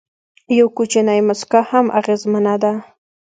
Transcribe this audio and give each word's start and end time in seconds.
یو 0.57 0.67
کوچنی 0.77 1.19
موسکا 1.27 1.61
هم 1.71 1.85
اغېزمنه 1.99 2.55
ده. 2.61 2.73